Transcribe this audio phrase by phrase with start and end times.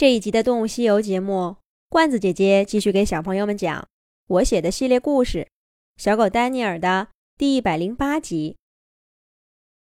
[0.00, 1.56] 这一集的《动物西游》节目，
[1.90, 3.86] 罐子姐姐继续给小朋友们讲
[4.28, 5.40] 我写的系列故事
[6.02, 8.56] 《小狗丹尼尔》的第一百零八集。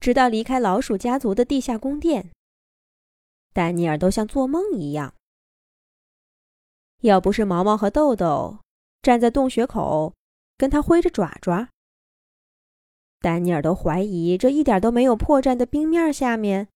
[0.00, 2.32] 直到离开老鼠家族的地下宫殿，
[3.52, 5.14] 丹尼尔都像做梦一样。
[7.02, 8.58] 要不是毛毛和豆豆
[9.02, 10.12] 站在洞穴口
[10.56, 11.68] 跟他挥着爪爪，
[13.20, 16.66] 丹尼尔都怀疑这一点都没有破绽的冰面下面，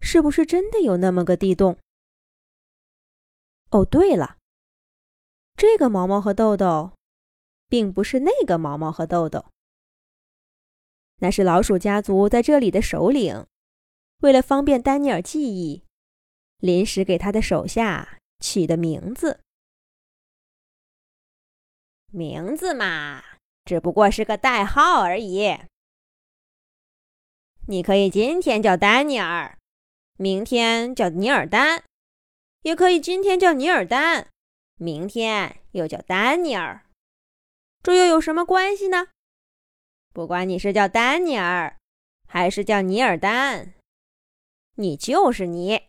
[0.00, 1.76] 是不是真的有那么个地洞。
[3.70, 4.36] 哦，对了，
[5.54, 6.92] 这个毛毛和豆豆，
[7.68, 9.46] 并不是那个毛毛和豆豆，
[11.18, 13.46] 那是老鼠家族在这里的首领，
[14.22, 15.84] 为了方便丹尼尔记忆，
[16.58, 19.40] 临时给他的手下起的名字。
[22.12, 23.22] 名字嘛，
[23.64, 25.56] 只不过是个代号而已。
[27.68, 29.56] 你可以今天叫丹尼尔，
[30.16, 31.84] 明天叫尼尔丹。
[32.62, 34.28] 也可以今天叫尼尔丹，
[34.76, 36.84] 明天又叫丹尼尔，
[37.82, 39.08] 这又有什么关系呢？
[40.12, 41.78] 不管你是叫丹尼尔，
[42.28, 43.72] 还是叫尼尔丹，
[44.76, 45.82] 你就是你。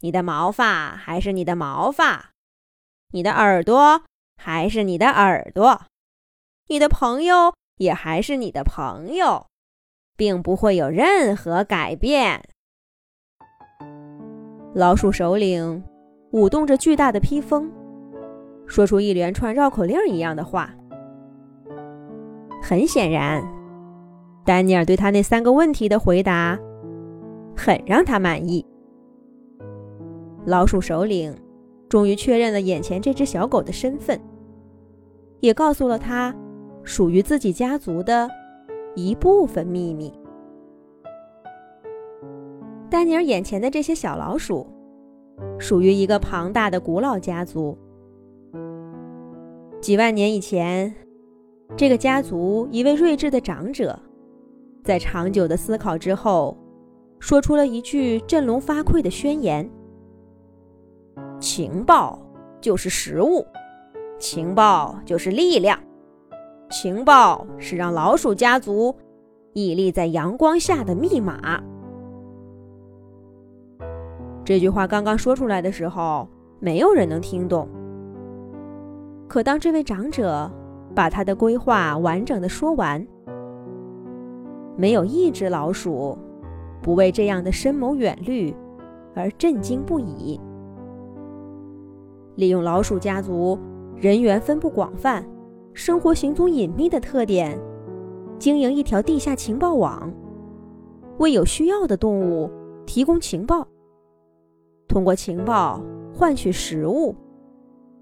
[0.00, 2.30] 你的毛发还是你的毛发，
[3.12, 4.04] 你的耳朵
[4.36, 5.86] 还是你的耳朵，
[6.68, 9.46] 你的朋友也还是你的朋友，
[10.16, 12.48] 并不会有任何改变。
[14.76, 15.82] 老鼠首领
[16.32, 17.72] 舞动着巨大的披风，
[18.66, 20.68] 说出一连串绕口令一样的话。
[22.62, 23.42] 很显然，
[24.44, 26.58] 丹尼尔对他那三个问题的回答
[27.56, 28.66] 很让他满意。
[30.44, 31.34] 老鼠首领
[31.88, 34.20] 终于确认了眼前这只小狗的身份，
[35.40, 36.36] 也告诉了他
[36.82, 38.28] 属于自己家族的
[38.94, 40.12] 一部分秘密。
[42.88, 44.64] 丹尼尔眼前的这些小老鼠，
[45.58, 47.76] 属于一个庞大的古老家族。
[49.80, 50.94] 几万年以前，
[51.76, 53.98] 这个家族一位睿智的长者，
[54.84, 56.56] 在长久的思考之后，
[57.18, 59.68] 说出了一句振聋发聩的宣言
[61.40, 62.20] ：“情报
[62.60, 63.44] 就是食物，
[64.18, 65.78] 情报就是力量，
[66.70, 68.94] 情报是让老鼠家族
[69.54, 71.60] 屹立在阳光下的密码。”
[74.46, 76.28] 这句话刚刚说出来的时候，
[76.60, 77.68] 没有人能听懂。
[79.26, 80.48] 可当这位长者
[80.94, 83.04] 把他的规划完整的说完，
[84.76, 86.16] 没有一只老鼠
[86.80, 88.54] 不为这样的深谋远虑
[89.16, 90.40] 而震惊不已。
[92.36, 93.58] 利用老鼠家族
[93.96, 95.26] 人员分布广泛、
[95.72, 97.58] 生活行踪隐秘的特点，
[98.38, 100.08] 经营一条地下情报网，
[101.18, 102.48] 为有需要的动物
[102.86, 103.66] 提供情报。
[104.96, 105.78] 通过情报
[106.10, 107.14] 换取食物，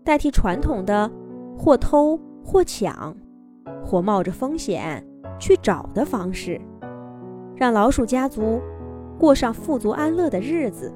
[0.05, 1.11] 代替传统的
[1.59, 3.13] 或偷或抢，
[3.85, 5.05] 或冒着风险
[5.37, 6.61] 去找的方式，
[7.57, 8.61] 让老鼠家族
[9.19, 10.95] 过上富足安乐的日子。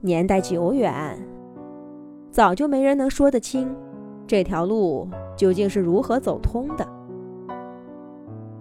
[0.00, 1.16] 年代久远，
[2.28, 3.72] 早就没人能说得清
[4.26, 6.84] 这条路究竟是如何走通的，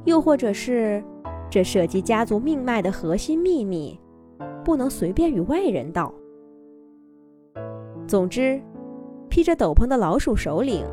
[0.05, 1.03] 又或者是
[1.49, 3.99] 这涉及家族命脉的核心秘密。
[4.67, 6.13] 不能随便与外人道。
[8.05, 8.61] 总之，
[9.29, 10.85] 披着斗篷的老鼠首领，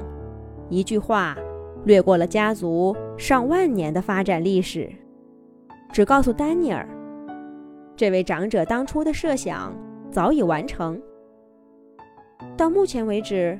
[0.68, 1.36] 一句话
[1.84, 4.88] 掠过了家族上万年的发展历史，
[5.92, 6.88] 只告诉丹尼尔，
[7.96, 9.74] 这位长者当初的设想
[10.08, 11.02] 早已完成。
[12.56, 13.58] 到目前为止，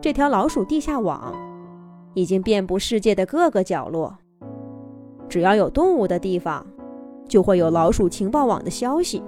[0.00, 1.34] 这条老鼠地下网
[2.14, 4.16] 已经遍布世界的各个角落，
[5.28, 6.64] 只要有动物的地方，
[7.26, 9.20] 就会有老鼠情报网的消息。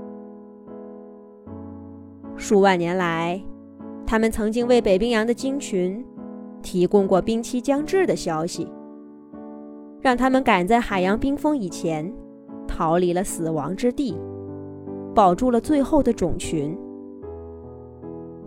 [2.47, 3.43] 数万年来，
[4.07, 6.05] 他们曾经为北冰洋的鲸群
[6.63, 8.71] 提供过冰期将至的消息，
[10.03, 12.13] 让他们赶在海洋冰封以前
[12.69, 14.15] 逃离了死亡之地，
[15.15, 16.77] 保住了最后的种群。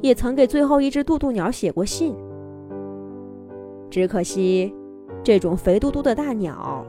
[0.01, 2.15] 也曾给最后一只渡渡鸟写过信，
[3.89, 4.71] 只可惜，
[5.23, 6.85] 这种肥嘟嘟的大鸟，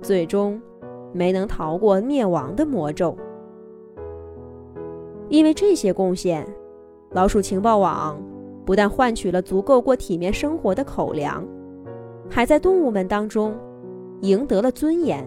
[0.00, 0.62] 最终
[1.12, 3.18] 没能逃过灭亡的魔咒。
[5.28, 6.46] 因为这些贡献，
[7.10, 8.20] 老鼠情报网
[8.64, 11.46] 不但换取了足够过体面生活的口粮，
[12.30, 13.54] 还在动物们当中
[14.20, 15.26] 赢得了尊严。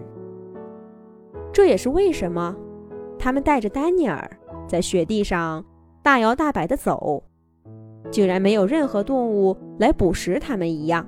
[1.52, 2.56] 这也是为什么
[3.18, 4.30] 他们带着丹尼尔
[4.66, 5.64] 在雪地上
[6.02, 7.22] 大摇大摆地走，
[8.10, 11.06] 竟然没有任何动物来捕食他们一样。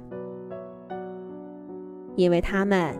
[2.16, 2.94] 因为他们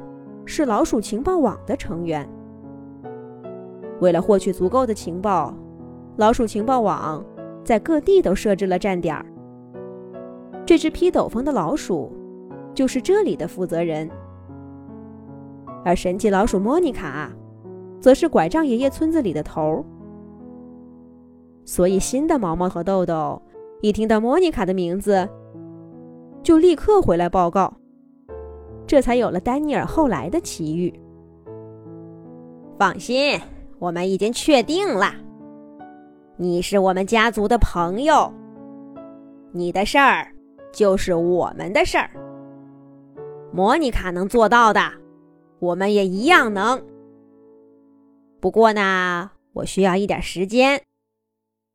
[0.47, 2.29] 是老鼠情报网的成员，
[4.01, 5.53] 为了获取足够的情报。
[6.21, 7.25] 老鼠情报网
[7.65, 9.25] 在各地都设置了站点儿。
[10.67, 12.13] 这只披斗篷的老鼠
[12.75, 14.07] 就是这里的负责人，
[15.83, 17.33] 而神奇老鼠莫妮卡
[18.01, 19.85] 则是拐杖爷爷村子里的头儿。
[21.65, 23.41] 所以，新的毛毛和豆豆
[23.81, 25.27] 一听到莫妮卡的名字，
[26.43, 27.73] 就立刻回来报告。
[28.87, 30.93] 这才有了丹尼尔后来的奇遇。
[32.79, 33.41] 放心，
[33.79, 35.15] 我们已经确定了，
[36.43, 38.33] 你是我们家族的朋友，
[39.53, 40.35] 你的事儿
[40.73, 42.11] 就是我们的事儿。
[43.53, 44.91] 莫妮卡能做到的，
[45.59, 46.83] 我们也一样能。
[48.41, 50.83] 不过呢，我需要一点时间。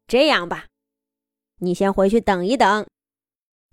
[0.07, 0.65] 这样吧，
[1.59, 2.87] 你先回去等一等，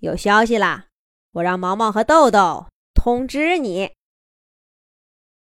[0.01, 0.89] 有消息了，
[1.33, 3.93] 我让毛毛和豆豆通知你。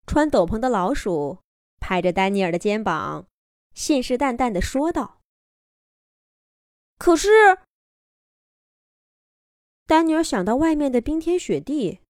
[0.08, 1.38] 穿斗篷的老鼠。
[1.80, 3.28] 拍着丹尼尔的肩膀，
[3.76, 5.20] 信誓旦旦地说道
[6.98, 7.30] ：“可是，
[9.86, 12.02] 丹尼尔想到外面的冰天雪地，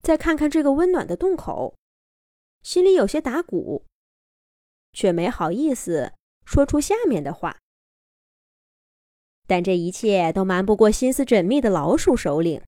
[0.00, 1.76] 再看看这个温暖的洞口，
[2.62, 3.84] 心里有些打鼓，
[4.92, 6.14] 却没好意思
[6.44, 7.58] 说出下面的话。
[9.46, 12.62] 但这一切都瞒不过心思缜密的老鼠首领。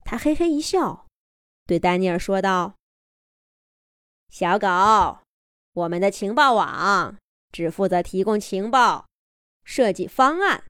[0.00, 1.06] 他嘿嘿一笑，
[1.66, 2.74] 对丹尼尔说道。”
[4.30, 5.18] 小狗，
[5.74, 7.16] 我们的情报网
[7.52, 9.06] 只负责提供情报、
[9.66, 10.64] 设计方案。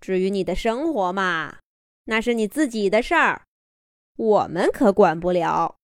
[0.00, 1.58] 至于你的生活嘛，
[2.04, 3.46] 那是你自己的事儿，
[4.16, 5.76] 我们可管不了。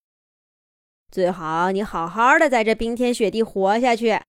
[1.10, 4.20] 最好你好好的在这冰天雪地活下去。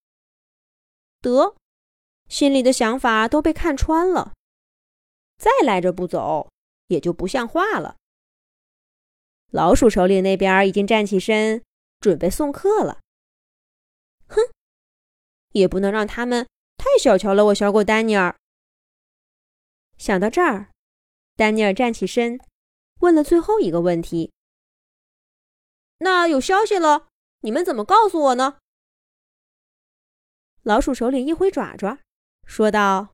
[1.21, 1.56] 得，
[2.27, 4.33] 心里的想法都被看穿了，
[5.38, 6.51] 再赖着不走
[6.88, 7.95] 也就不像话了。
[9.50, 11.63] 老鼠首领那边已经站起身。
[12.01, 13.00] 准备送客了，
[14.27, 14.42] 哼，
[15.54, 16.45] 也不能让他们
[16.83, 18.35] 太小瞧了我小狗丹尼尔。
[19.97, 20.69] 想到这儿，
[21.38, 22.38] 丹尼尔站起身，
[23.00, 24.33] 问了最后一个问题
[26.00, 27.07] ：“那有消息了，
[27.39, 28.57] 你们怎么告诉我呢？”
[30.63, 32.00] 老鼠首领一挥爪爪，
[32.45, 33.13] 说道：“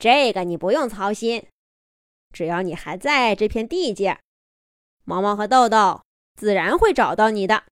[0.00, 1.46] 这个你不用操心，
[2.32, 4.18] 只要你还在这片地界，
[5.04, 6.02] 毛毛和豆豆
[6.34, 7.64] 自然会找到你的。”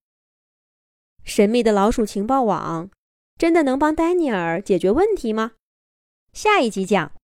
[1.25, 2.91] 神秘的老鼠情报网
[3.39, 5.53] 真的能帮丹尼尔解决问题吗？
[6.33, 7.13] 下一集讲。